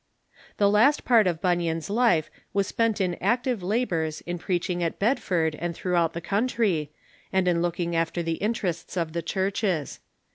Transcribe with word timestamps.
The 0.57 0.67
last 0.67 1.05
part 1.05 1.27
of 1.27 1.41
Bunyan's 1.43 1.87
life 1.87 2.31
was 2.53 2.65
spent 2.65 2.99
in 2.99 3.13
active 3.21 3.61
labors 3.61 4.21
in 4.21 4.39
preaching 4.39 4.81
at 4.81 4.97
Bedford 4.97 5.55
and 5.59 5.75
thi'oughout 5.75 6.13
the 6.13 6.21
country, 6.21 6.91
and 7.31 7.47
in 7.47 7.61
look 7.61 7.79
ing 7.79 7.95
after 7.95 8.23
the 8.23 8.37
interests 8.41 8.97
of 8.97 9.13
the 9.13 9.21
churches. 9.21 9.99